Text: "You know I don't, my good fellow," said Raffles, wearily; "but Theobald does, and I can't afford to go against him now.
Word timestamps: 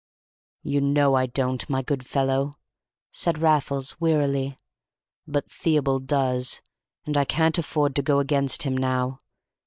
"You 0.63 0.81
know 0.81 1.13
I 1.13 1.27
don't, 1.27 1.69
my 1.69 1.83
good 1.83 2.03
fellow," 2.03 2.57
said 3.11 3.37
Raffles, 3.37 3.97
wearily; 4.01 4.57
"but 5.27 5.51
Theobald 5.51 6.07
does, 6.07 6.59
and 7.05 7.15
I 7.15 7.23
can't 7.23 7.59
afford 7.59 7.95
to 7.97 8.01
go 8.01 8.17
against 8.17 8.63
him 8.63 8.75
now. 8.75 9.21